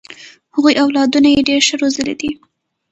هغوی 0.55 0.73
اولادونه 0.83 1.27
یې 1.35 1.45
ډېر 1.49 1.61
ښه 1.67 1.75
روزلي 1.81 2.15
دي. 2.21 2.31